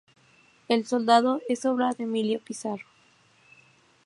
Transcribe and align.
El 0.67 0.87
soldado 0.87 1.41
es 1.47 1.63
obra 1.63 1.91
de 1.91 2.05
Emilio 2.05 2.39
Pizarro. 2.43 2.87